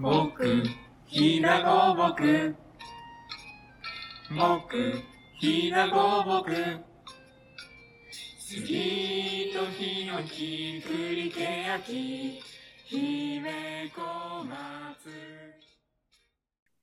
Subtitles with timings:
[0.00, 0.62] 僕、
[1.06, 2.54] ひなごぼく。
[4.36, 5.02] 僕、
[5.40, 6.52] ひなごぼく。
[8.38, 12.42] 杉とヒノキ、栗けやき、
[12.84, 14.54] 姫小松。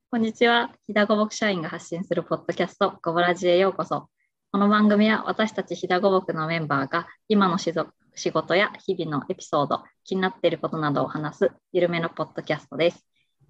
[0.09, 0.72] こんにちは。
[0.88, 4.08] ひだごぼく社員が発信するポッドキャスト、ごぼらじへようこそ。
[4.52, 13.05] この番組は私たちひだごぼくのメンバーが今のしぞ仕事や日々のエピソード、気になっていることなどを話す緩めのポッドキャストです。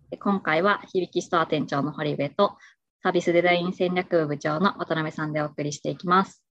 [0.09, 2.57] で今回は響きストア店長の堀部と
[3.01, 6.43] サービスデザイン戦略部部長の渡辺さんでお送りしていきます。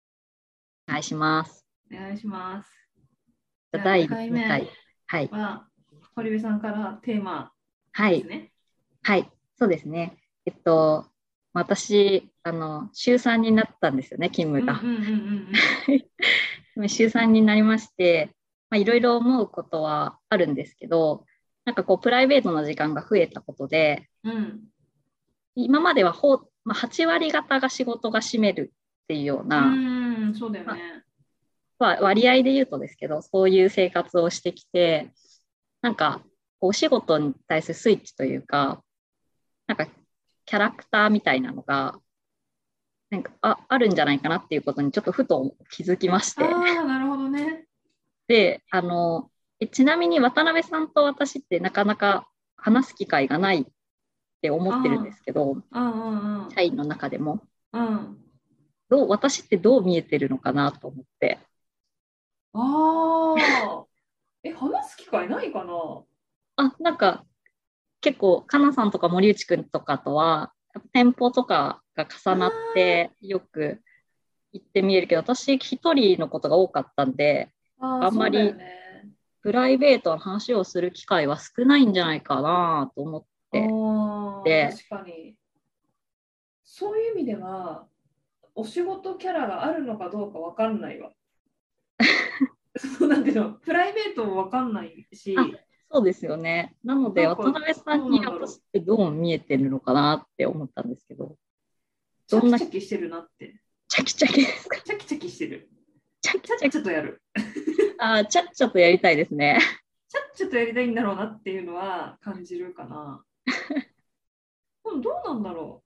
[0.89, 1.67] お願いします。
[1.91, 2.71] お願いします。
[3.73, 4.69] じゃあ第じゃあ2 2回。
[5.07, 5.29] はい。
[5.33, 5.67] は、
[6.15, 7.53] 堀部さんからテーマ
[7.93, 8.19] はい。
[8.19, 8.53] ですね。
[9.03, 9.31] はい。
[9.59, 10.19] そうですね。
[10.45, 11.07] えっと、
[11.55, 14.81] 私、あの、週3になったんですよね、勤務が。
[16.89, 18.35] 週3になりまして、
[18.71, 21.27] まあ、いろいろ思うことはあるんですけど、
[21.65, 24.33] なんかこう、プライベートの時間が増えたことで、うん。
[24.33, 24.61] うん
[25.55, 31.05] 今まではほう、まあ、8割方が仕事が占めるっていうよううな、ん、そうだよね。
[31.79, 35.13] まあ、割合で言うとですけど、そういう生活をしてきて、
[35.81, 36.23] なんか、
[36.61, 38.83] お仕事に対するスイッチというか、
[39.67, 39.87] なんか、
[40.47, 41.99] キャラクターみたいなのが、
[43.13, 46.43] なんかああるんじゃないかなっていうことにちょっとふと気づきまして。
[46.49, 47.67] なるほどね。
[48.27, 53.67] で、あの、えちなみに渡辺さんと私ってなかなか話す機会がないっ
[54.41, 56.51] て思ってるんですけど、うんうんうん。
[56.53, 57.43] 社員の中でも。
[57.75, 58.17] うん。
[58.89, 61.39] どう私ってどう見えてるのかなと思って。
[62.55, 63.85] ああ。
[64.43, 65.75] え、話す機会ないかな？
[66.57, 67.27] あ、なんか
[68.01, 70.55] 結構、かなさんとか森内くんとかとは、
[70.95, 73.81] 店舗とかが重なってよく
[74.53, 78.55] 行って見えるけど、私一人のことが多かったんで、あんまり
[79.43, 83.69] プライベートの話をする機会は少ないんじゃないかなと思って。
[83.69, 85.37] あでー確かに。
[86.65, 87.87] そういう意味では、
[88.55, 91.11] お仕事キャラがあるのかどうかわかんないわ。
[92.77, 95.45] そうなんていうの、プライベートもわかんないし、あ
[95.91, 96.75] そうですよね。
[96.83, 101.37] なので、渡辺さんに私ってどう見えてるのかなって思ったんですけど、
[102.41, 103.61] どんなキチャキしてるなって。
[103.89, 104.81] チャキチャキですか？
[104.83, 105.69] チャキチャキしてる。
[106.21, 106.71] チャキチャキ。
[106.71, 107.23] チャとやる。
[107.99, 109.59] あー、チャッチャとやりたいですね。
[110.09, 113.23] チャッチャとやりたいんだろうなっていうのは感じるかな。
[114.85, 115.83] でもどうなんだろ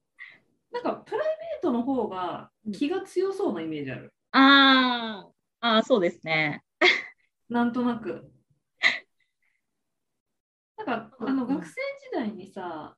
[0.70, 0.74] う。
[0.74, 4.12] なんかプライベートの方が気が強そうなイメージある。
[4.32, 5.30] あー、
[5.60, 6.62] あーそうですね。
[7.48, 8.30] なんとなく。
[10.76, 11.76] なんかあのうん学生時
[12.12, 12.94] 代にさ、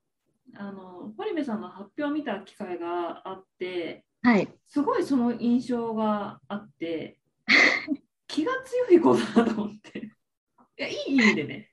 [0.56, 4.48] あの堀部さんの発表を見た機会があって、はい。
[4.66, 7.20] すごいその印象があって、
[8.26, 9.98] 気が強い子だなと思って。
[10.00, 11.72] いや、いい意味でね、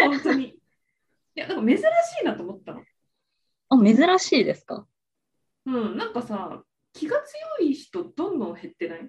[0.00, 0.48] 本当に。
[0.48, 0.60] い
[1.34, 1.82] や、なんか珍し
[2.22, 2.84] いなと思ったの。
[3.68, 4.86] あ、珍しいですか？
[5.66, 7.20] うん、なんかさ、気が
[7.58, 9.08] 強い人どんどん減ってない？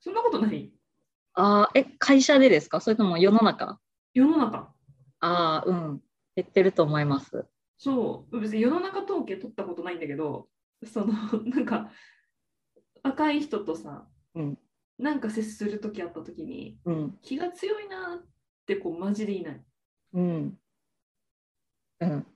[0.00, 0.72] そんなことない？
[1.34, 2.80] あー、え、会社でですか？
[2.80, 3.78] それとも世の中？
[4.14, 4.74] 世の中。
[5.20, 6.02] あー、うん。
[6.36, 7.46] 減ってると思います。
[7.80, 10.48] そう、別に世の中統計取ったことないんだけど、
[10.84, 11.14] その、
[11.48, 11.90] なんか、
[13.02, 14.58] 若い人とさ、うん
[14.98, 17.18] なんか接するときあったときに、うん。
[17.22, 18.28] 気が強いなっ
[18.66, 19.64] てこう、マジでいない。
[20.12, 20.58] うん。
[22.00, 22.26] うん。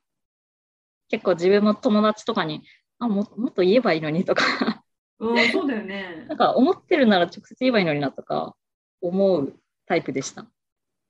[1.11, 2.63] 結構自分も友達とかに、
[2.99, 4.83] あ、ももっと言えばいいのにとか、
[5.19, 6.39] うん、 そうだよねなん。
[6.39, 8.57] か思ってるなら直接言えばいいのになとか
[9.03, 10.51] 思うタイプでした。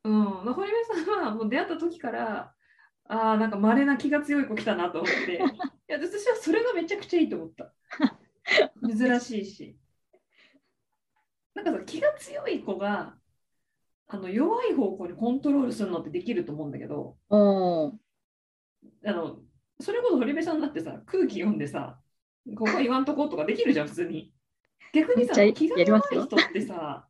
[0.03, 0.25] うん、
[0.55, 2.53] 堀部さんはもう出会った時から、
[3.07, 5.39] ああ、なんか稀な気が強い子来たなと思って、 い
[5.89, 7.75] や私はそれがめちゃくちゃいいと思った。
[8.87, 9.77] 珍しいし。
[11.55, 13.17] なんかさ、気が強い子が
[14.07, 17.17] あの弱い方向にコントロールするのってできると思うんだけど、
[19.05, 19.39] あの
[19.81, 21.99] それこそ堀部さんだってさ、空気読んでさ、
[22.57, 24.33] ここ言わんとこうとかできるじゃん、普通に。
[24.93, 27.09] 逆にさ、気が弱い人ってさ、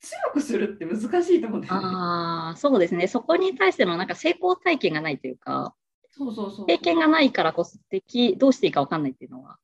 [0.00, 1.80] 強くするって難しいと思うんだよね。
[1.82, 3.06] ああ、そうですね。
[3.06, 5.74] そこに対してのなんか成功体験がないというか、
[6.10, 6.66] そうそうそう。
[6.66, 9.58] 経験がないからこそでき、どうしていいか分かんないっていうのは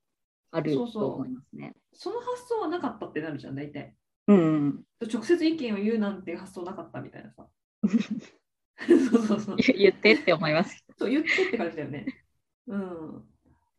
[0.51, 1.75] あると思いますね。
[1.93, 3.95] その発想はなかったってなるじゃん、大体。
[4.29, 4.85] うん。
[5.13, 7.47] 直接意見を言うなんて発想なかったみたいなさ。
[9.11, 9.57] そうそうそう。
[9.57, 10.85] 言言ってって思います。
[10.99, 12.07] そう言ってって感じだよね。
[12.67, 13.25] うん。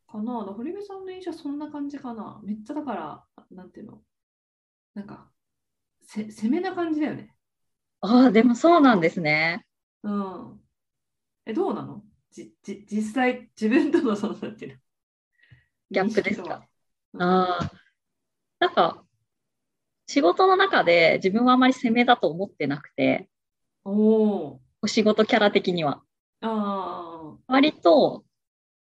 [0.08, 2.40] かな堀部さんの印象はそんな感じかな。
[2.44, 4.02] めっちゃだから、なんていうの
[4.96, 5.37] なんか、せ
[6.08, 7.34] 攻めな感じだよね。
[8.02, 9.66] ああ、でもそうなんですね。
[10.04, 10.62] うん。
[11.46, 12.04] え、どうなの？
[12.32, 14.78] じじ実際、自分とのその、なんていうの？
[15.92, 16.68] ギャップですか？
[17.14, 17.72] うんああ、
[18.60, 19.04] なんか、
[20.08, 23.28] 仕事の中で自分はあまり攻めだと思ってなくて、
[23.84, 24.62] おお。
[24.82, 26.02] お仕事キャラ的には。
[26.42, 27.38] ああ。
[27.48, 28.24] 割と、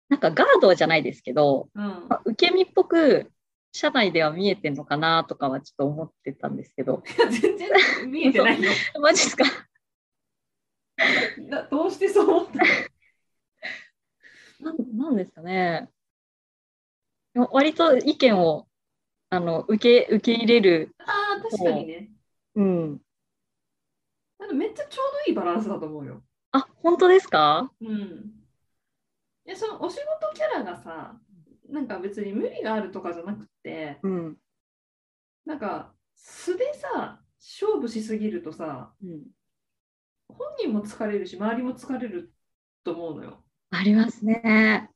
[0.08, 1.82] なんかガードじゃないですけど、うん。
[1.82, 3.30] まあ受け身っぽく、
[3.78, 7.70] 社内では見えてんのかなとかはちょっと思ってたんですけど、いや全然
[8.10, 8.72] 見えてないよ。
[9.00, 9.44] マジですか？
[11.48, 12.58] などうしてそう思った
[14.64, 15.88] なんなんですかね。
[17.52, 18.66] 割と意見を
[19.30, 22.10] あの受け受け入れる、ああ、確かにね。
[22.56, 23.00] うん。
[24.40, 26.24] あのめっちゃちょうどいいバランスだと思うよ。
[26.50, 27.70] あ、本当ですか？
[27.80, 28.32] うん。
[29.44, 31.16] で、そのお仕事キャラがさ、
[31.68, 34.36] なんか別に無理があるとかじゃなくて、うん。
[35.44, 39.22] なんか素でさ、勝負しすぎるとさ、うん、
[40.28, 42.32] 本人も疲れるし、周りも疲れる
[42.84, 43.44] と思うのよ。
[43.70, 44.90] ありますね。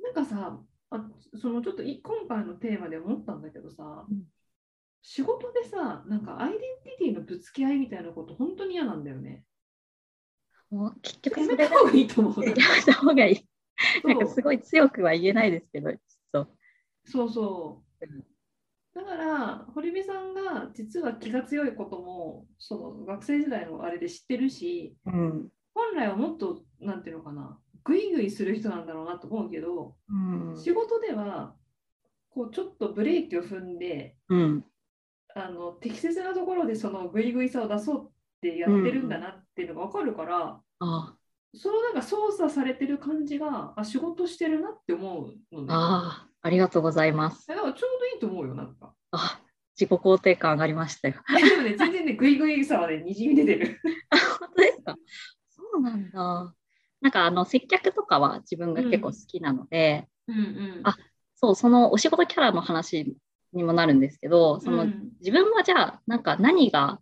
[0.00, 4.24] なんかさ、あそのちょっとい今回のテーマで思ったんだけどさ、うん
[5.02, 9.44] 仕事でさ、なんかアイデンティティのぶつけ合いみたいなこと、本当に嫌なんだよね。
[10.70, 12.44] もう結局やそれがめた方がいいと思う。
[12.44, 13.49] やめた方がいい。
[14.04, 16.56] なんかそうすごい強くは言えないですけど、ちょっと。
[17.04, 18.24] そうそううん。
[18.94, 25.48] だから、堀部さんが実は気が強いことも、その学生時代のあれで知ってるし、うん。
[25.74, 30.56] 本来はもっと、なんていうのかな、ぐいぐいする人なんだろうなと思うけど、うん。
[30.56, 31.56] 仕事では、
[32.30, 34.64] こうちょっとブレーキを踏んで、うん。
[35.34, 38.10] あの適切なところでそのぐいぐいさを出そうっ
[38.40, 41.16] てやってるんだなっていうのが分かるから、あ
[41.54, 45.66] そのなんか操作されてる感じが、あ、仕事してるなって思うのね。
[45.70, 47.46] あー、ありがとうございます。
[47.48, 48.94] だからちょうどいいと思うよ、なんか。
[49.12, 49.40] あ、
[49.78, 51.14] 自己肯定感上がりましたよ。
[51.50, 53.80] でもね、全然ね、ぐいぐいさはね、にじみ出てる。
[54.40, 54.96] 本当ですか？
[55.48, 56.54] そうなんだ。
[57.00, 60.96] なんかあの接客とかは自分が結構好きなので、うんうんあ
[61.34, 63.16] そう、そのお仕事キャラの話
[63.54, 67.00] にもなるんですけど、そのうん自分はじゃあ、なんか何が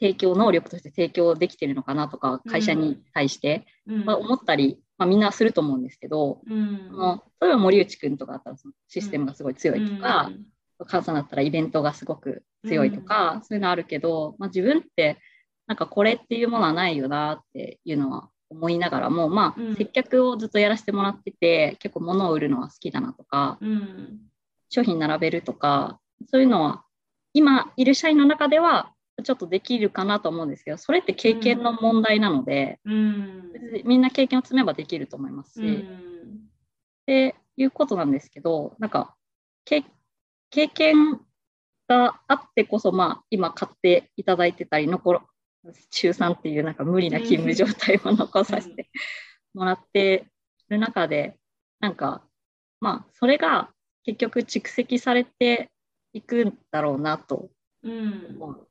[0.00, 4.04] 提供能力として提供できてるのかなとか、会社に対して、うん。
[4.04, 6.88] まあ、思ったり、まあ、みんなすると思うんですけど、うん。
[6.90, 10.30] その例えば森内くんとかだったらそのシステムがすごい強いとか、
[10.86, 15.18] 母さんだったらイベントがすごく強いとか、そういうのあるけど、まあ、自分って
[15.66, 19.76] なんかこれっていうものはないよなっていうのは思いながらも、まあうん。
[19.76, 24.20] 接客をずっとやらせてもらってて結構物を売るのは好きだなとかうん。
[24.70, 25.98] 商品並べるとか
[26.30, 26.84] そういうのは
[27.32, 28.92] 今いる社員の中では
[29.22, 33.52] ちょっとできるかなと思うんですけどそれって経験の問題なので、うん。
[33.84, 35.64] みんな経験を積めばできると思いますし、う
[36.04, 36.08] ん
[37.08, 39.16] っていうことなんですけど、なんか、
[39.64, 39.82] け
[40.50, 41.22] 経験
[41.88, 45.22] があってこそ、まあ、今買っていただいてたり、残ろ、
[45.90, 48.90] 中3っていうなんか無理な勤務状態を残させて
[49.54, 50.26] もらって
[50.68, 51.38] る中で、
[51.80, 52.22] なんか、
[52.78, 53.70] まあ、それが
[54.04, 55.70] 結局蓄積されて
[56.12, 57.48] いくんだろうなと
[57.82, 57.88] う。
[57.88, 58.36] ん。
[58.38, 58.67] 思う。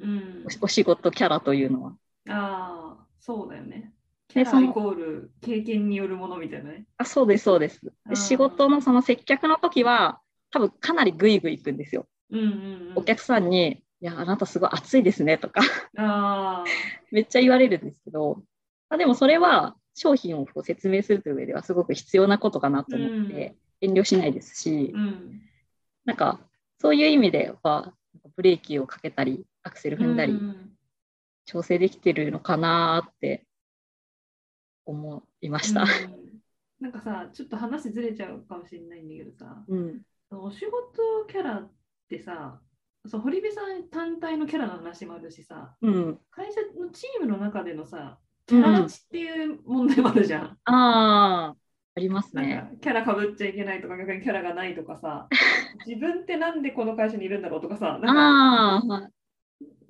[0.00, 0.30] うん
[0.62, 1.96] お仕事キャラというのは。
[2.28, 3.92] ああ、そうだよね。
[4.28, 6.86] キでそのャライコール経験によるものみたいなね。
[6.96, 7.80] あそうです、そうです。
[8.14, 10.20] 仕事のその接客の時は、
[10.50, 12.06] 多分かなりグイグイ行くんですよ。
[12.30, 12.92] うんうんうん。
[12.96, 15.60] お客さんに、いや、あなたすごい暑いですねとか、
[15.96, 16.64] ああ、
[17.10, 18.42] めっちゃ言われるんですけど、
[18.88, 25.42] あでもそれは商品をこう説明するという上ではすごく必要なことかなと思って、遠慮しないですし、うん。
[26.04, 26.40] なんか
[26.78, 27.92] そういう意味では、
[28.36, 30.66] ブレーキをかけたり、アクセル踏んだり、うん
[31.46, 33.44] 調整できてるのかなって
[34.84, 35.82] 思いました。
[35.82, 36.30] うん
[36.80, 40.00] なんかさ、ちょっと話ずれちゃうかもしれないんだけどさ、うん。
[40.30, 41.70] お仕事キャラっ
[42.08, 42.58] てさ、
[43.06, 46.18] そう堀部さん単体のキャラの話もあるしさ、うん。
[46.30, 50.58] 会社のチームの中でのさ、キャラ立ちっていう問題もあるじゃん。
[50.64, 51.56] ああ、
[52.00, 52.68] ありますね。
[52.72, 55.28] かキャラかぶっちゃいけないとか逆にキャラがないとかさ
[55.86, 59.10] 自分ってなんでこの会社にいるんだろうとかさなんかああ、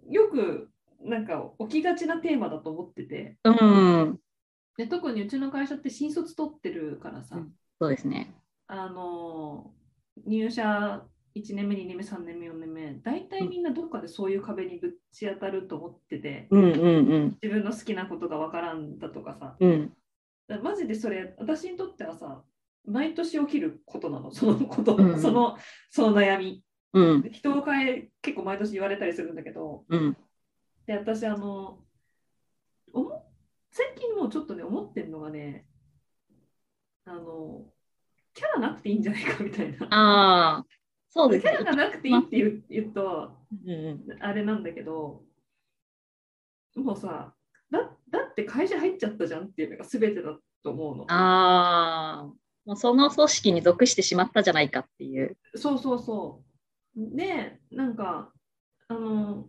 [0.09, 0.69] よく
[1.03, 4.19] なんか起きがちなテーマだと思っててうん。
[4.77, 8.35] で特にうちの会社って新卒取ってるからさ、うんそうですね。
[8.67, 9.73] あの
[10.27, 11.03] 入社
[11.35, 17.39] 1年目2年目3年目4年目大体みんなどっかでそういう壁にぶち当たると思っててうんうんうん。
[17.43, 19.93] 自分の好きなことがわからんだとかさうん。
[20.59, 22.43] マジでそれ私にとってはさ
[22.85, 24.33] 毎年起きることなの。
[24.35, 25.21] そのこと、うん。
[25.21, 25.57] その
[25.91, 26.65] その悩み。
[26.93, 27.23] うん。
[27.31, 29.85] 人を変え結構毎年言われたりするんだけど。
[29.89, 30.17] うん。
[30.87, 31.85] で私あの
[32.93, 33.31] 思
[33.71, 35.67] 最近もうちょっとね思ってるのがね
[37.05, 37.65] あの
[38.35, 39.87] キャラなくていいんじゃないかみたいな。
[39.91, 40.67] ああ、
[41.09, 41.53] そうですね。
[41.53, 41.71] キャラ。
[41.71, 44.23] がなくていいって言う言うとうんうん。
[44.23, 45.23] あれなんだけど
[46.77, 47.35] もうさ
[47.71, 47.79] だ
[48.11, 51.05] だって会社入っちゃったじゃんっていうのが全てだと思うの。
[51.09, 52.33] ああ、
[52.65, 55.37] もうその組織に属してしまったじゃないかっていう。
[55.55, 56.43] そうそうそ
[56.97, 57.17] う。
[57.17, 58.33] で、なんか、
[58.89, 59.49] あの、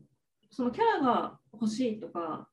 [0.52, 2.48] そのキャラが欲しいとか、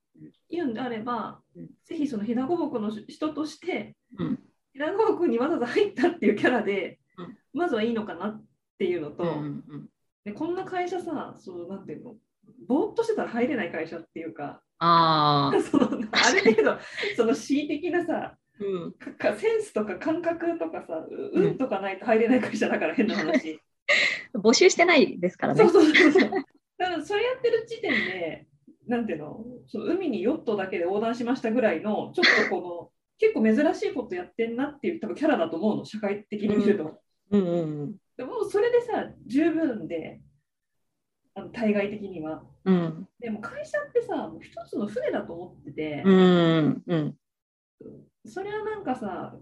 [0.51, 4.39] 言うんであれば、うんぜひその飛騨五木の人として、うん。
[4.73, 7.39] 飛騨五木にわざわざ入ったっていうキャラで、うん。
[7.53, 8.45] まずはいいのかなっ
[8.79, 9.89] ていうのと、うんうん
[10.25, 12.17] でこんな会社さ、そのなんていうの、
[12.69, 16.79] ぼーっとしてたら入れない会社っていうか、ああ、 そのある程度、
[17.17, 23.61] その恣意的なさ、うん、かかセンスとか感覚とかさ、ううん運とかないと入れない会社だから変な話。
[24.35, 25.71] 募集してないですからねそう。
[25.71, 26.31] そうそうそう。
[26.77, 28.47] だからそれやってる時点で、
[28.87, 37.01] なんていうの、その海にヨットだけで横断しましたぐらいの、ちょっとこの、結構珍しいことやってんなっていう多分キャラだと思うの、社会的に見ると。
[37.31, 40.21] うんうんでもそれでさ、十分で、
[41.39, 42.43] あの対外的には。
[42.65, 43.09] うん。
[43.21, 47.15] でも会社ってさ、もう一つの船だと思ってて、うんうん。
[48.27, 49.35] それはなんかさ、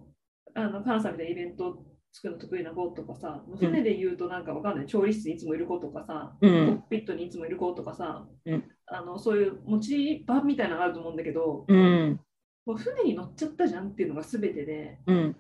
[0.55, 6.53] あの、カナさんみたいなイベント作るの得意な子とかさ、船で言うとなんかわかんない、調理室にいつもいる子とかさ、コうん。
[6.53, 8.65] ックピットにいつもいる子とかさ、うん。
[8.87, 12.21] あのそういう持ち場みたいなのがあると思うんだけど、うん。
[12.65, 15.37] もう船に乗っちゃったじゃんっていうのが全てで、うん。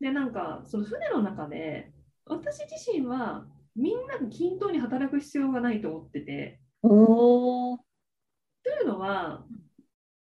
[0.00, 1.92] で、なんかその船の中で、
[2.26, 7.78] 私自身はみんなが均等に働く必要がないと思ってて、おー。
[8.62, 9.44] というのは、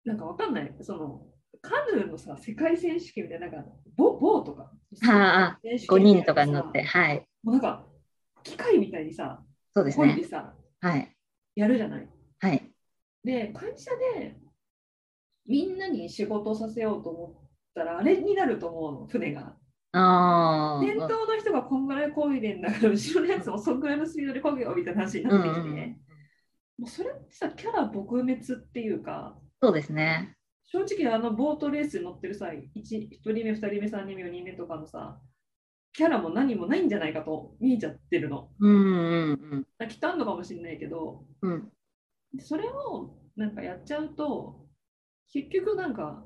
[0.04, 1.26] なんかわかんない、その
[1.60, 4.70] カヌーのさ、世界選手権みたいな、なんかボボーとか、
[5.02, 7.86] はあ選手5権みたいな人とかに乗って、さはい、もうなんか
[8.42, 9.42] 機械みたいにさ、
[9.74, 10.22] そうですね。
[10.28, 11.16] さ、はい、
[11.56, 12.08] やるじゃない。
[12.40, 12.70] はい、
[13.24, 14.36] で、会社で
[15.46, 19.56] みんなに仕事をさせようと思ったら、あれになると思うの、船が。
[19.96, 25.66] あ先頭の人がこんぐらい漕いでんだから、後ろのやつもそんぐらいのスピードで漕げよみたいな話にあ、なってきて、うん。
[25.66, 30.36] うん、もうそれってさ、キャラ撲滅っていうか、そうですね。
[30.64, 35.20] 正直あのボートレースに乗ってるさ、1, 1人目、2人目、3人目、4人目とかのさ、
[35.92, 38.50] キャラも何もないんじゃないかと見えちゃってるの。
[38.58, 41.68] うんうんきっとあるのかもしれないけど、うん。
[42.40, 44.66] それをなんかやっちゃうと、
[45.32, 46.24] 結局なんか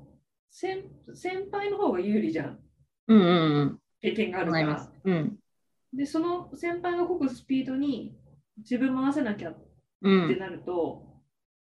[0.49, 0.83] 先
[1.13, 2.59] 先輩の方が有利じゃん。
[3.09, 4.91] うんうんうん経験があるから。
[5.03, 5.39] うん
[5.91, 8.15] で、その先輩が漕ぐスピードに
[8.57, 9.57] 自分も合わせなきゃっ
[10.01, 11.03] うんてなると、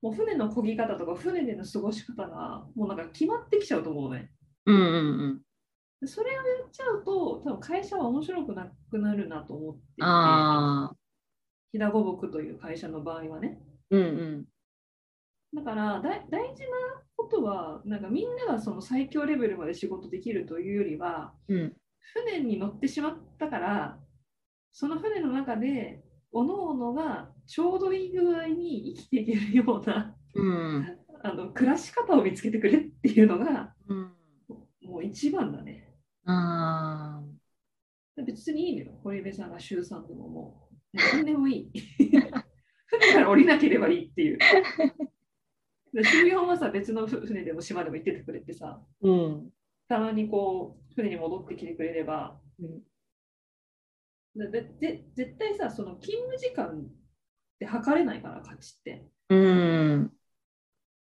[0.03, 4.31] もう船の漕ぎ方とか船での過ごし方がもうなんか決まってきちゃうと思うね。
[4.67, 5.43] うんうん
[6.01, 10.97] でそれをやっちゃうと、多分会社は面白くなくなるなと思っていて、ああ、
[11.73, 13.59] 飛騨五木という会社の場合はね。
[13.91, 14.45] うんうん
[15.55, 21.73] だから大大事なことは、なんかみんながその最強レベルまで仕事できるというよりは、うん
[22.15, 23.99] 船に乗ってしまったから、
[24.73, 34.13] その船の中で、各々がちょうどいい具合に生きていけるようなうんあの暮らし方を見つけてくれっていうのが、うん
[34.83, 35.95] もう一番だね。
[36.25, 37.21] あ
[38.17, 41.73] 別にいいのよ、堀部さんが週3でももう、何でもいい。
[42.87, 44.39] 船から降りなければいいっていう。
[45.99, 49.51] で週4はさ、別の船でも島でも行っててくれてさ、ーうん。
[49.89, 52.83] たまにこう、船に戻ってきてくれれば、うん。
[54.37, 56.89] ででで絶対さ、その勤務時間っ
[57.59, 59.05] て測れないから、価値って。
[59.31, 60.13] うん。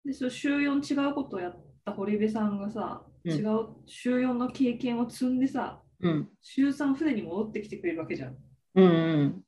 [0.03, 3.31] で、その週4違うことをやった堀部さんがさ、うん。
[3.31, 6.29] 違う週4の経験を積んでさ、うん。
[6.41, 8.35] 週3船に戻ってきてくれるわけじゃん。
[8.75, 8.87] うんう
[9.23, 9.43] ん。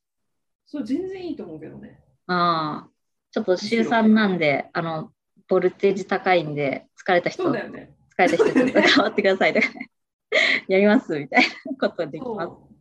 [0.66, 2.00] それ全然いいと思うけどね。
[2.28, 2.90] ああ、
[3.32, 5.12] ちょっと週3なんで、あの、
[5.48, 7.96] ボルテージ高いんで、疲れた人、ね。
[8.18, 9.90] れた人、ちょっと 変わってくださいとかね、
[10.68, 12.76] やりますみたいなことできます。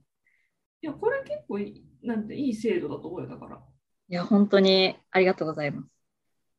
[0.83, 3.63] いや、これ結構いいなんていい制度だと思うよ、だから。
[4.09, 5.89] いや、本当にありがとうございます。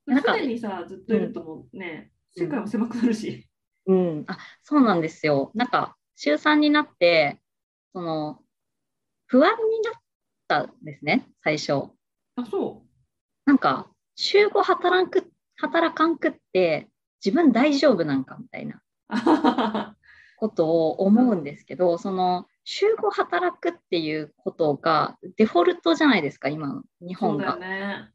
[0.06, 3.48] なんか船にさ、ずっといるともうね、世界も狭くなるし。
[3.88, 5.52] うん、あそうなんですよ。
[5.54, 7.40] なんか、週3になって、
[7.94, 8.42] その、
[9.28, 9.94] 不安になっ
[10.48, 11.92] たんですね、最初。
[12.36, 12.84] あ、そ
[13.46, 16.90] なんか、週5働く、働かんくって、
[17.24, 18.82] 自分大丈夫なんかみたいな。
[20.38, 27.56] ことを思うんですけど、その、週5働くっていうことがデフォルトじゃないですか、今の日本が。
[27.56, 28.10] ね。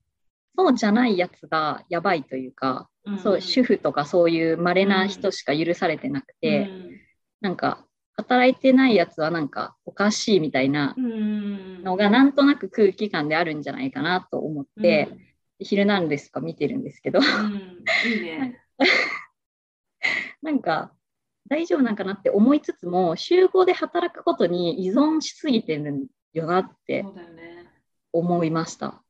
[0.57, 3.19] そうじゃないやつがやばいというか、ん。
[3.19, 6.71] そう、主婦とかそういう稀な人しか許されてなくて、
[7.41, 11.05] なんか、働いてないやつはなんかおかしいみたいなうん。
[11.05, 15.09] うんのがなんとなく空気感であるんじゃないかなと思って、
[15.61, 16.41] ヒルナンデスとか？
[16.41, 18.61] 見てるんですけど、うんうんいいね。
[20.43, 20.93] なんか
[21.49, 27.05] 大丈夫なんかなって思いつつも、週5で働くことに依存しすぎてるよなって。
[28.13, 29.05] 思いました。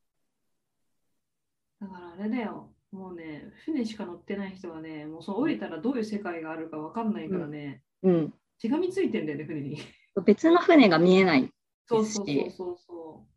[1.80, 2.74] だからあれだよ。
[2.92, 8.34] もうね、船しか乗ってない人はね、もうそう降りたらどういう世界があるかわかんないからね、うん。
[8.60, 9.78] 手紙ついてんだよね、船に。
[10.26, 11.50] 別の船が見えない。
[11.86, 13.29] そうそうそうそうそう。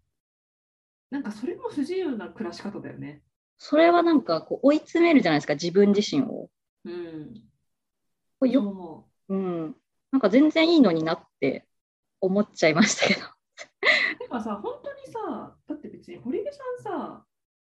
[1.13, 3.21] なんかそれも不自由な暮らし方だよね。
[3.59, 6.49] それはなんかこう追い詰めるじゃないですか、自分自身を。
[6.85, 7.35] うん。
[8.39, 9.75] こうよそう思うん、
[10.11, 11.67] なんか全然いいのになって
[12.19, 13.21] 思っちゃいましたけど。
[13.21, 14.19] う。
[14.21, 17.23] てかさ、本当にさ、だって別に堀部さんさ、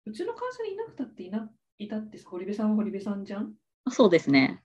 [0.07, 3.53] うちの会社にいなくたっていないたってさ、堀部さんは堀部さんじゃん？
[3.87, 4.63] あそうですね。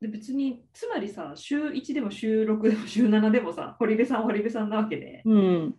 [0.00, 5.74] で別に、つまりさ、週1でも週6でも週7でもさ、堀部さんは堀部さんなわけで、うん。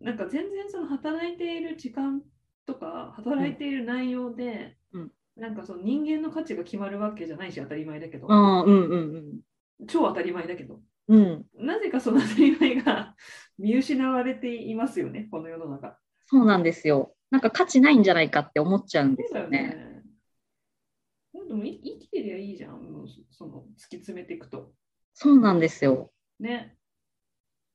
[0.00, 2.22] なんか全然その働いている時間
[2.66, 9.40] とか、働いている内容で、うんなんかその人間の価値が決まるわけじゃないし、当たり前だけど、ああ、うんうん
[9.88, 11.46] 超当たり前だけど、うん。
[11.56, 11.66] うん。
[11.66, 13.14] なぜかその当たり前が
[13.58, 15.98] 見失われていますよね、この世の中。
[16.26, 17.14] そうなんですよ。
[17.30, 19.68] なんか価値ないんじゃないかって思っちゃうんでそうだよすよね。
[19.68, 21.46] ね。
[21.48, 24.72] でもい生きてりゃいいじゃん、もうそその突き詰めていくと。
[25.14, 26.12] そうなんですよ。
[26.38, 26.76] ね。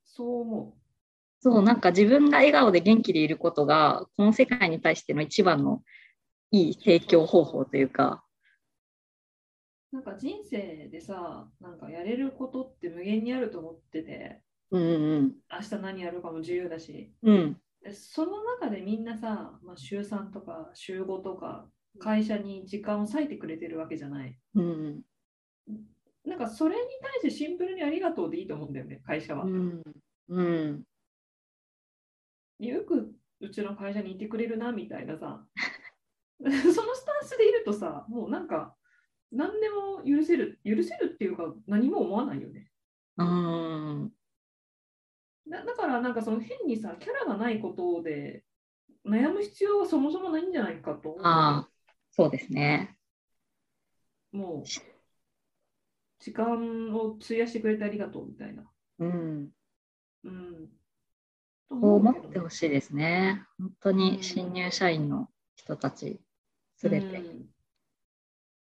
[0.03, 0.77] そう思
[1.45, 5.83] そう、なんか自分が笑顔で元気でいることが、この世界に対しての一番の
[6.49, 8.25] いい提供方法というか、
[9.93, 9.97] う。
[9.97, 17.61] なんか人生でさ、なんかやれることって無限にあると思ってて、うんうん明日何やるかも自由だし、うん。
[17.93, 21.67] その中でみんなさ、まあ、週3とか週5とか
[21.99, 24.35] 会社に時間を割いてくれてるわけじゃない。
[24.55, 25.01] うん
[26.25, 29.43] なんかそれに対してシンプルにありがとうでいいと思うんだよね、会社は。
[29.43, 29.83] うん。
[30.29, 30.83] うん。
[32.59, 35.45] よくうちの会社にいてくれるなみたいなさ、
[36.39, 38.75] そのスタンスでいるとさ、もうなんか
[39.31, 42.71] 何でも許せる、許せるっていうか何も思わないよね。
[43.17, 44.13] うん。
[45.47, 48.43] だだからなんかその変にさ、キャラがないことで
[49.05, 51.69] 悩む必要はそもそもないんじゃないかとあ、
[52.11, 52.97] そうですね。
[54.31, 54.63] もう
[56.19, 58.63] 時間を費やしてくれてありがとうみたいな。
[58.99, 59.49] うん。
[60.23, 60.69] うん。
[61.69, 63.43] こう思ってほししいですね。
[63.57, 66.21] 本当に新入社員の人たち、
[66.77, 67.21] すべて。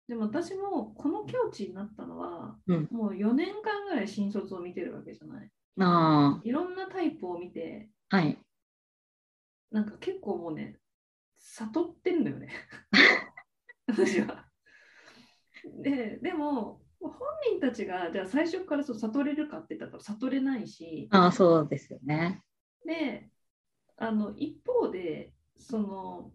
[0.07, 5.49] でも私もこの境地になったのは、うんもう4年間ぐらい新卒を見てるわけじゃない。
[5.79, 8.37] あいろんなタイプを見て、あ、はい。
[9.71, 10.77] なんか結構もうね、
[11.39, 12.49] 悟ってんのよね。
[13.87, 14.45] 私は。
[15.81, 22.44] で、でも、本人たちがじゃあ最初からそう悟れるかって言ったら悟れないし、ああ、そうですよね。
[22.85, 23.29] で、
[23.97, 26.31] あの一方で、その、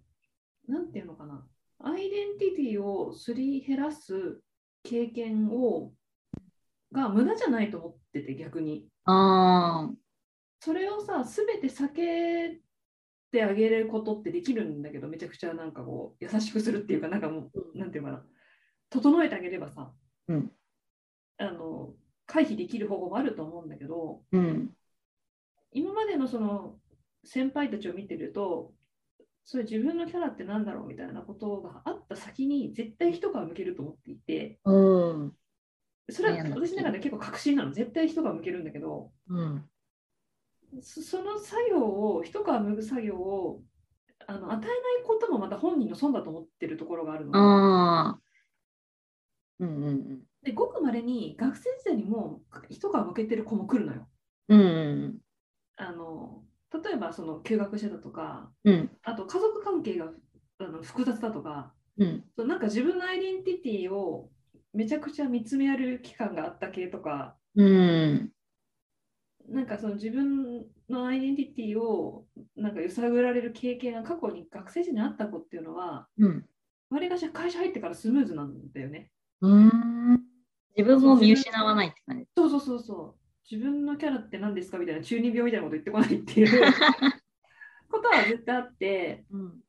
[0.69, 1.47] なんていうのかな、
[1.79, 4.41] アイデンティティをすり減らす
[4.83, 5.93] 経験を
[6.93, 8.89] が無駄じゃないと思ってて、逆に。
[9.05, 9.95] ああ、
[10.61, 12.61] それをさ、すべて避け
[13.31, 18.25] てあげることってできるんだけど、めちゃくちゃなんかこう、優しくするっていうか、なんかもう、なんていうのかな、
[18.91, 19.93] 整えてあげればさ、
[20.29, 20.53] うん。
[21.39, 21.95] あの、
[22.27, 24.75] 回避できる方法もあると思うんだけど、うん。
[25.73, 26.77] 今までのその
[27.25, 28.73] 先輩たちを見てると、
[29.45, 35.33] そういう自分のキャラってなんだろうみたいなことがあった先に絶対一皮向けると思っていて、うん。
[36.09, 39.65] それは私の中で結構確信なの、絶対一皮向けるんだけど、うん。
[40.83, 43.63] そその作業を、一皮向く作業を
[44.27, 47.33] あの与えないこともまた本人の損だと思ってるところがあるの。
[47.37, 48.21] ああ。
[49.59, 54.09] うんうんで、ごくまれに学生時代にも一皮向けてる子も来るのよ。
[54.49, 54.61] うん。
[54.61, 55.19] うん
[55.81, 58.91] あの例えばその休学してたとか、うん。
[59.03, 60.11] あと家族関係が
[60.59, 62.25] あの複雑だとか、うん。
[62.37, 64.31] そうなんか自分のアイデンティティを
[64.75, 68.31] めちゃくちゃ見つめやる期間があった系とか、うん。
[69.49, 76.47] なんかその自分のアイデンティティをなんか揺さぶられる経験が過去に学生時代にあった子っていうのは、うん。
[76.91, 79.11] 割りがし会社入ってからスムーズなんだよね。
[79.41, 80.21] うん。
[80.77, 82.27] 自分も見失わないって感じ。
[82.37, 83.20] そうそうそうそう。
[83.51, 84.79] 自分のキャラって何ですか？
[84.79, 86.73] みたいな中二病みたいなこと言ってこないっていう。
[87.91, 89.61] ことは絶対あって、うん。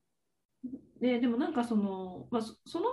[0.99, 2.85] ででもなんかその、まあ、そその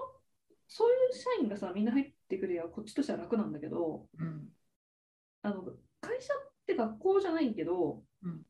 [0.67, 4.49] そういう社員がさみんな入ってくればこっちとしては楽なんだけどうん。
[5.43, 5.65] あの
[6.01, 8.47] 会社って学校じゃないけど、うん。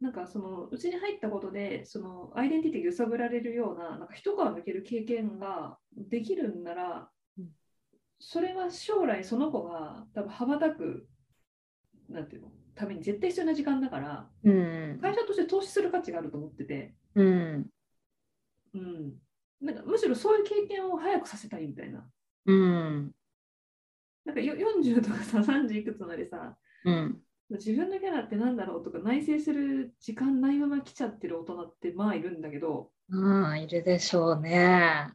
[0.00, 7.50] なんかそのうちに入ったことでそのアイデンティティが揺さぶられるようななんか一皮向ける経験ができるんなら、うん。
[8.20, 11.07] それは将来その子が多分羽ばたく
[12.08, 14.98] なんていうのために絶対必要な時間だからうん。
[15.00, 16.94] 会社として投資する価値があると思ってて。
[17.14, 17.66] うん。
[18.74, 19.12] うん、
[19.60, 22.06] なんかむしろそういう経験を早くさせたいみたいな。
[22.46, 23.12] うん。
[24.24, 27.20] なんかよ40とかさ30いくつまでさうん。
[27.50, 35.10] 自分のキャラってなんだろうとか内省する時間ないまま来ちゃってる大人ってまあいるんだけどああ、いるでしょうね。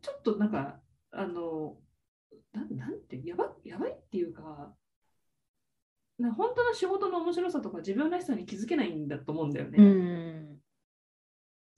[0.00, 1.76] ちょっとなんかあの
[2.52, 4.74] なんなんてやばやばいっていうかな
[6.30, 9.78] 本当の仕事の面白さとか自分らしさに気づけないんだと思うんだよね。
[9.78, 10.58] うん。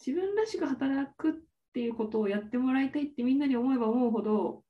[0.04, 1.36] 自分らしく働くっっ
[1.74, 4.62] ていうことをやってもらいたいってみんなに思えば思うほど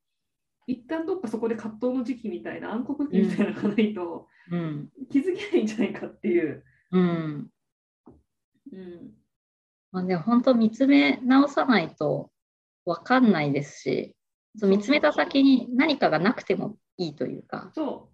[0.66, 4.88] 一旦どっかそこで葛藤の時期みたいな暗黒期みたいなのがないとうん。
[5.10, 6.64] 気づけないんじゃないかっていう。
[6.92, 7.48] うん。
[8.72, 9.10] うん、
[9.92, 12.30] まあ、でも本当見つめ直さないと
[12.84, 14.14] 分かんないですし、
[14.62, 18.13] 見つめた先に何かがなくてもいいというか、そう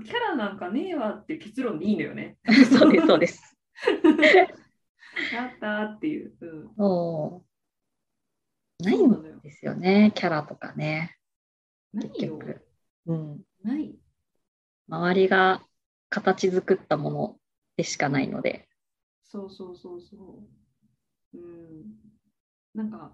[0.00, 2.38] キャラなんかねえわって結論でいいのよね。
[2.70, 3.56] そうです、そうです。
[5.32, 6.34] やったーっていう。
[6.40, 7.44] うん、そ
[8.80, 8.84] う。
[8.84, 11.16] ないんですよね、キャラとかね、
[11.92, 12.38] ないよ。
[13.06, 13.42] うん。
[13.62, 13.98] ない。
[14.88, 15.64] 周りが
[16.10, 17.40] 形作ったもの
[17.76, 18.68] でしかないので。
[19.24, 20.42] そうそうそうそ
[21.34, 21.38] う。
[21.38, 21.84] うん。
[22.74, 23.12] なんか、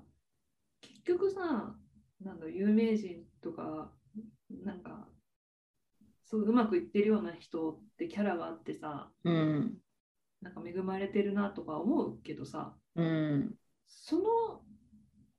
[0.81, 1.77] 結局さ、
[2.20, 3.92] なんだ有名人とか、
[4.51, 5.09] なんか、
[6.35, 9.75] そううまくいってるような人ってキャラがあってさ、うん。
[10.42, 13.55] なんか恵まれてるなとか思うけどさ、うん。
[13.87, 14.25] その、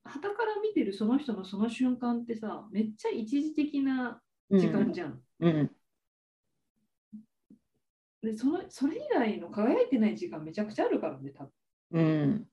[0.05, 5.19] 旗から見てるその人のその瞬間ってさ、めっちゃ一時的なうん時間じゃん。
[5.41, 5.71] うん。
[8.21, 11.51] でその、それ以外の輝いてない時間めちゃくちゃあるからね、多分。
[11.91, 12.47] うん。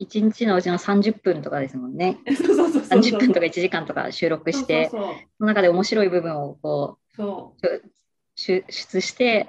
[0.00, 2.18] 1日のうちの30分とかですもんね。
[2.34, 2.82] そうそうそうそう。
[3.00, 7.66] 30分とか1時間とか収録して、その中で面白い部分をこそう。
[7.66, 7.92] そうう
[8.36, 9.48] 抽出して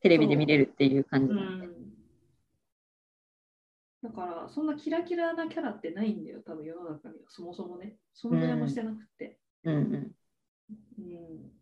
[0.00, 1.66] テレビで見れるっていう感じうなんで。
[1.66, 1.72] ん
[4.02, 7.96] だから、そんなキラキラなキャラってないんだよ、多分世の中には、そもそもね。
[8.20, 9.38] 存在もしてなくて。
[9.64, 10.12] うんうん。
[10.98, 11.52] うん。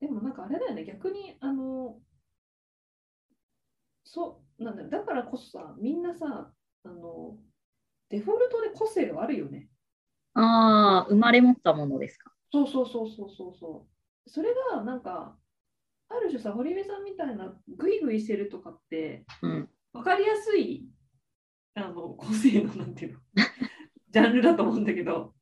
[0.00, 2.00] でもなんかあれだよね、逆に、あの、
[4.04, 6.52] そう、なんだよだからこそさ、みんなさ、
[6.84, 7.38] あの、
[8.08, 9.68] デフォルトで個性はあるよね。
[10.34, 12.32] ああ、生まれ持ったものですか。
[12.64, 13.86] そうそうそうそうそうそ
[14.26, 14.30] う。
[14.30, 15.36] それがなんか、
[16.08, 19.68] ある種さ、堀部さんみたいなグイグイしてるとかって、うん。
[19.92, 20.86] 分かりやすい
[21.74, 23.18] あの個性のなんていうの
[24.10, 25.34] ジャンルだと思うんだけど、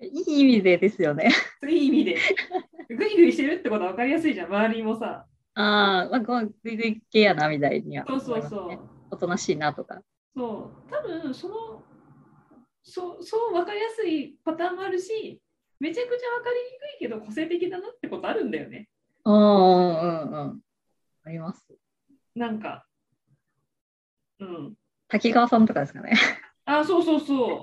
[0.00, 1.30] いい意味でですよね。
[1.68, 2.16] いい意味で、
[2.88, 5.26] グイグイしてるってことは分かりやすいじゃん、周りもさ。
[5.54, 8.78] ああ、まあ、グイグイ系やなみたいにはそうそうそう。
[9.10, 10.02] おとなしいなとか。
[10.36, 11.82] そう、多分その、
[12.82, 15.40] そう、そう分かりやすいパターンもあるし、
[15.80, 18.88] めちゃくちゃ分かりにくいけど個性的だなってことあるんだよね。
[19.24, 20.60] ああ、うんうん。
[21.24, 21.66] あります。
[22.34, 22.86] なんか。
[24.40, 24.74] うん。
[25.08, 26.12] 滝川さんとかですかね。
[26.64, 27.62] あ、そうそうそ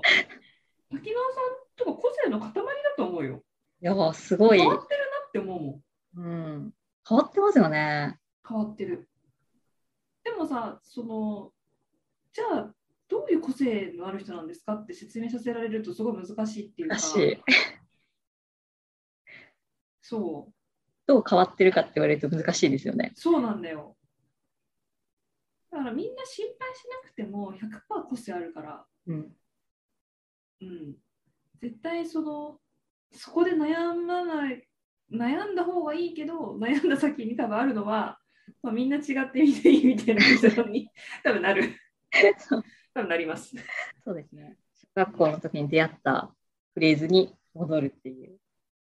[0.94, 1.44] 滝川さん
[1.76, 2.62] とか個性の塊だ
[2.96, 3.42] と思うよ。
[3.82, 4.58] いやー、すごい。
[4.58, 5.82] 変わってるなって思
[6.14, 6.26] うもん。
[6.26, 6.74] うん。
[7.08, 8.18] 変わってますよね。
[8.48, 9.08] 変わってる。
[10.24, 11.52] でもさ、その、
[12.32, 12.74] じゃあ、
[13.08, 16.96] どういう個性のある人なんですかって説明させられるとすごい難しいっていうか、
[20.08, 20.54] そう、
[21.06, 23.12] どう変わってるかって言われると難しいですよね。
[23.16, 23.96] そうなんだよ。
[25.72, 29.36] だからみんな心配しなくても100%個性あるから、うん。
[30.62, 30.94] うん、
[31.60, 32.58] 絶対その、
[33.12, 34.68] そこで悩まない、
[35.10, 38.18] 悩んだ方がいいけど、悩んだ先に多分あるのは、
[38.62, 40.88] まあ、みんな違ってみていいみたいな結論に
[41.24, 41.64] 多分なる。
[42.38, 42.64] そう
[42.94, 43.54] 多分なります。
[44.04, 44.56] そうですね。
[44.72, 46.32] 小学校の時に出会った
[46.74, 48.38] フレーズに戻るっていう。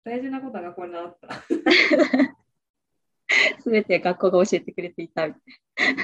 [0.04, 1.28] 大事なことは学校に習った。
[3.60, 5.40] すべて学校が教えてくれていたみた
[5.90, 5.96] い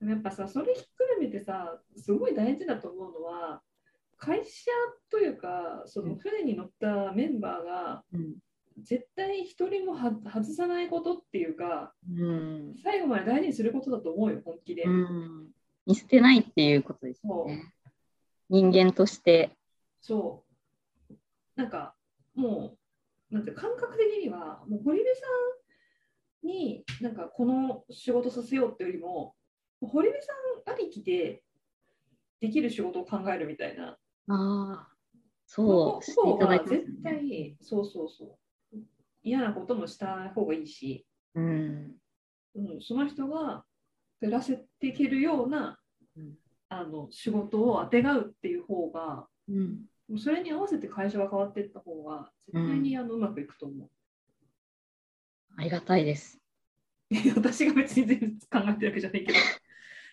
[0.00, 3.62] でもやっぱさ、それひっくるめてさ、すごい大事だと思うのは、
[4.16, 4.70] 会社
[5.10, 8.36] というか、その船に乗ったメンバーが、うん。
[8.80, 12.74] 絶対一人もは外さないことっていうか、うん。
[12.82, 14.84] 最後まで大事にすることだと思うよ、本気で。
[14.84, 15.50] うん。
[15.84, 17.72] 見捨てないっていうことですよね。
[18.48, 19.56] 人間として。
[20.00, 20.44] そ
[21.10, 21.14] う。
[21.56, 21.96] なんか、
[22.38, 22.76] も
[23.30, 25.26] う、なんて感覚的には、もう堀部さ
[26.44, 29.34] んに、なんかこの仕事させようってよりも、
[29.80, 30.14] 堀部
[30.64, 31.42] さんありきで
[32.40, 33.88] できる仕事を考えるみたいな。
[33.88, 33.98] あ
[34.28, 34.88] あ。
[35.46, 36.84] そう、方が絶ね。
[37.02, 38.38] 対、そうそうそ
[38.72, 38.78] う。
[39.22, 41.96] 嫌なこともした方がいいし、うん。
[42.54, 43.64] うん、その人が
[44.20, 45.78] 暮らせていけるような、
[46.16, 46.34] うん
[46.70, 49.86] あの仕事をあてがうっていう方が、うん。
[50.08, 53.88] もうそれに合わせて会社が変わっていった方が、絶対にあのうまくいくと思う。
[55.56, 56.40] ありがたいです。
[57.36, 59.38] 私が別に全然考えてるわけじゃないけど。
[59.38, 59.42] い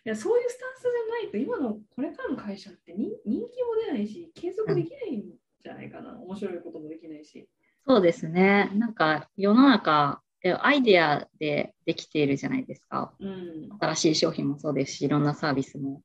[0.04, 5.24] やそういうスタンスじゃないと、今のこれからの会社って人人気も出ないし、継続できないん
[5.64, 6.20] じゃないかな。
[6.20, 7.50] 面白いこともできないし。
[7.88, 8.70] そうですね。
[8.76, 13.14] なんか世の中、えアイデアでできているじゃないですか。
[13.20, 13.70] うん。
[13.80, 16.02] 新しい商品もそうですし、いろんなサービスも。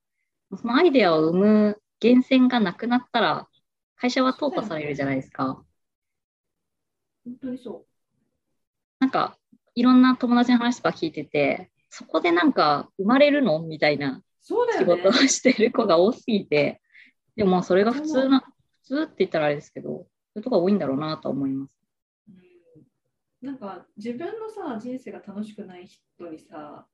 [0.56, 3.48] そのアイデアを生む源泉がなくなったら、
[4.00, 5.62] 会社は淘汰されるじゃないですか。
[7.22, 7.84] 本当にそ
[8.98, 9.36] なんか、
[9.74, 14.22] いろんな友達の話とか聞いてて、そこでなんか生まれるのみたいな。
[14.64, 14.72] う。
[14.72, 16.80] 仕事をしてる子が多すぎて、
[17.36, 19.96] でもまあそれが普通な、普通って言ったらあれですけど、そ
[20.36, 21.78] ういうとこが多いんだろうなとは思います。
[22.28, 22.50] うん
[23.42, 26.86] なんか自分のさ人生が楽しくない人にさ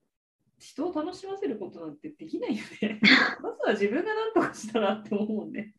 [0.61, 3.01] 人を楽しませることなんてできないよね。
[3.43, 5.75] まずは自分が何とかしたらって思うんで。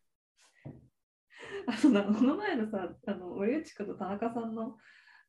[1.68, 4.76] あそうだこの前のさあの森内君と田中さんの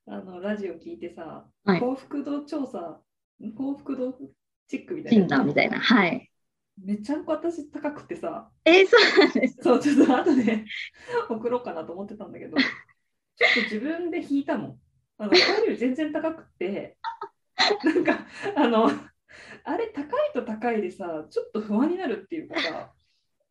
[0.08, 3.00] あのラジオ聞いてさ、はい幸福度調査
[3.40, 4.18] 幸福度
[4.68, 5.80] チックみたいなみたいな。
[5.80, 6.30] はい。
[6.82, 9.58] めちゃんこ私高くてさえーそうなんです。
[9.62, 10.64] そうちょっと後で
[11.30, 14.80] 送ろうかなと思ってたんだけどちょっと自分で引いたもん
[15.18, 16.98] あのこれより全然高くって
[17.84, 18.26] なんか
[18.56, 18.90] あの
[19.66, 22.94] あれ高いと高いでさちょっと不安になるっていうかさ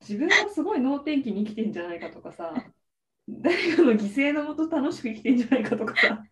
[0.00, 2.54] 自分はすごい能天気に生きてんじゃないかとかさ
[3.28, 6.24] 誰かの犠牲のもと楽しく生きてんじゃないかとかさ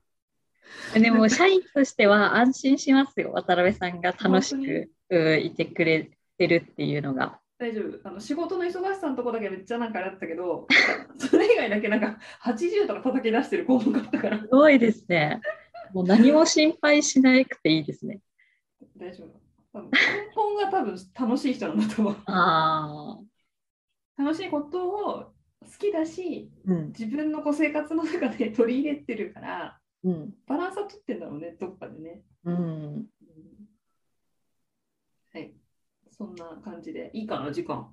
[0.98, 3.32] でも、社員としては安心しますよ。
[3.32, 7.40] 渡辺さんが楽しくうんいてくれてるっていうのが。
[7.58, 10.66] 大丈夫あの仕事の忙しさのとこだけめっちゃなんかあったけど
[11.16, 15.40] それ以外だけなんか80とか叩き出してる項目あったからすごいですね。
[15.94, 18.20] もう何も心配しなくていいですね。
[18.96, 19.90] 大丈夫根
[20.34, 23.26] 本が多分楽しい人なんだと思う。
[24.18, 26.86] 楽しいことを好きだしうん。
[26.88, 30.34] 自分のこう生活の中で取り入れてるからうん。
[30.46, 32.54] バランスは取ってんだろうねどっかでね、うん。
[32.54, 33.06] うん
[35.32, 35.52] はい
[36.10, 37.88] そんな感じでいいかな時間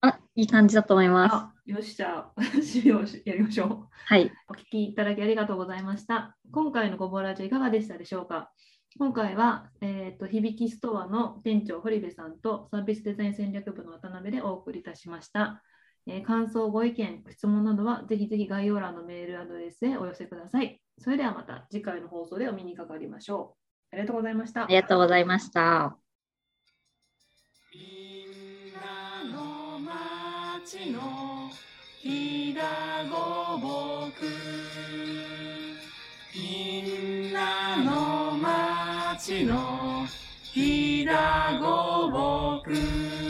[0.00, 1.34] あ、いい感じだと思います。
[1.34, 4.30] あよしじゃあ 締めをしやりましょうはい。
[4.48, 6.36] お聞きいただきありがとうございました。
[6.50, 8.52] 今回のごぼラジオいかがでしたでしょうか？
[8.98, 15.62] 今回は、えー、と響きストアの店長堀部さんとサービスデザイン戦略部の渡辺でお送りいたしました。
[16.06, 20.80] えー感想、ご意見、質問などはぜひぜひ概要欄のメールアドレスへお寄せください。
[20.98, 23.56] それではまた次回の放送でお見にかかりましょ
[23.90, 23.94] う。
[23.94, 24.64] ありがとうございました。
[24.64, 25.96] ありがとうございました。
[27.72, 31.50] みんなの町の
[32.00, 32.62] ひだ
[33.10, 34.26] ごぼく
[36.34, 40.06] みんなの町の
[40.42, 43.23] ひだごぼく